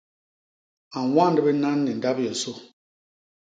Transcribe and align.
A 0.97 0.99
ñwand 1.09 1.37
binan 1.45 1.77
ni 1.83 1.91
ndap 1.97 2.17
yosô. 2.25 2.53